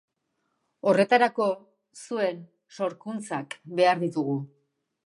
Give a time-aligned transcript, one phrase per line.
[0.91, 1.47] Horretarako
[2.07, 2.41] zuen
[2.79, 4.41] sorkuntzak behar ditugu.